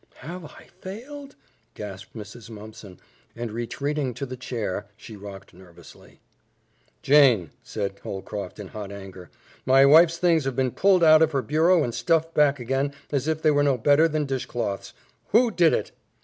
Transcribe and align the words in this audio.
"Have 0.15 0.43
I 0.45 0.65
failed?" 0.81 1.35
gasped 1.75 2.15
Mrs. 2.15 2.49
Mumpson, 2.49 2.97
and 3.35 3.51
retreating 3.51 4.15
to 4.15 4.25
the 4.25 4.35
chair, 4.35 4.87
she 4.97 5.15
rocked 5.15 5.53
nervously. 5.53 6.21
"Jane," 7.03 7.51
said 7.61 7.99
Holcroft 7.99 8.57
in 8.57 8.69
hot 8.69 8.91
anger, 8.91 9.29
"my 9.63 9.85
wife's 9.85 10.17
things 10.17 10.45
have 10.45 10.55
been 10.55 10.71
pulled 10.71 11.03
out 11.03 11.21
of 11.21 11.33
her 11.33 11.43
bureau 11.43 11.83
and 11.83 11.93
stuffed 11.93 12.33
back 12.33 12.59
again 12.59 12.95
as 13.11 13.27
if 13.27 13.43
they 13.43 13.51
were 13.51 13.61
no 13.61 13.77
better 13.77 14.07
than 14.07 14.25
dishcloths. 14.25 14.93
Who 15.33 15.51
did 15.51 15.71
it?" 15.71 15.91